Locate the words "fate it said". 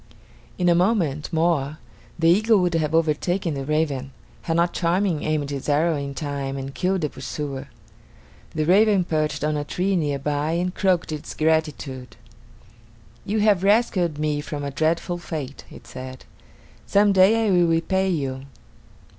15.19-16.25